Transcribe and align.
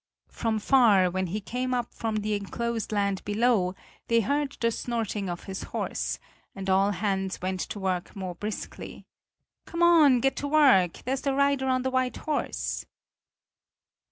From 0.31 0.57
far, 0.57 1.11
when 1.11 1.27
he 1.27 1.39
came 1.39 1.75
up 1.75 1.93
from 1.93 2.15
the 2.15 2.33
enclosed 2.33 2.91
land 2.91 3.23
below, 3.23 3.75
they 4.07 4.21
heard 4.21 4.57
the 4.59 4.71
snorting 4.71 5.29
of 5.29 5.43
his 5.43 5.61
horse, 5.61 6.17
and 6.55 6.71
all 6.71 6.89
hands 6.89 7.39
went 7.39 7.59
to 7.59 7.79
work 7.79 8.15
more 8.15 8.33
briskly. 8.33 9.05
"Come 9.65 9.83
on, 9.83 10.19
get 10.19 10.35
to 10.37 10.47
work! 10.47 11.03
There's 11.05 11.21
the 11.21 11.35
rider 11.35 11.67
on 11.67 11.83
the 11.83 11.91
white 11.91 12.17
horse!" 12.17 12.83